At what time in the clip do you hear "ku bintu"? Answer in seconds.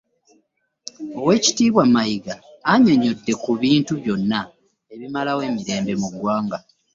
3.43-3.91